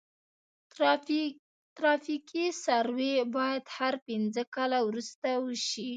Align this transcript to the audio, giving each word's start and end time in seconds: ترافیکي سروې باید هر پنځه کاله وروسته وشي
ترافیکي 1.77 2.45
سروې 2.65 3.13
باید 3.35 3.63
هر 3.77 3.93
پنځه 4.07 4.43
کاله 4.55 4.79
وروسته 4.87 5.29
وشي 5.45 5.89